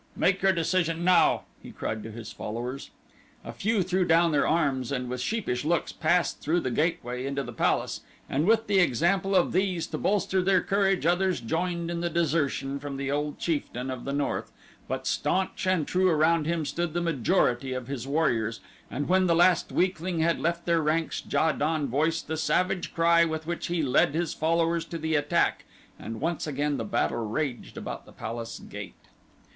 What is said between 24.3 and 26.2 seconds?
followers to the attack, and